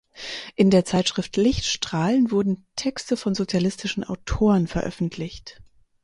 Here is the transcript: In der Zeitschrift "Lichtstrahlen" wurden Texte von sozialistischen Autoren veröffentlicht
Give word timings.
In 0.55 0.71
der 0.71 0.83
Zeitschrift 0.83 1.37
"Lichtstrahlen" 1.37 2.31
wurden 2.31 2.65
Texte 2.75 3.15
von 3.15 3.35
sozialistischen 3.35 4.03
Autoren 4.03 4.65
veröffentlicht 4.65 5.61